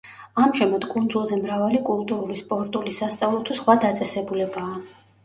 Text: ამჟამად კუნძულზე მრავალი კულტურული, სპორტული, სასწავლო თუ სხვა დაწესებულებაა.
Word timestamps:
ამჟამად 0.43 0.85
კუნძულზე 0.93 1.35
მრავალი 1.41 1.81
კულტურული, 1.89 2.37
სპორტული, 2.39 2.95
სასწავლო 3.01 3.43
თუ 3.51 3.59
სხვა 3.61 3.77
დაწესებულებაა. 3.85 4.81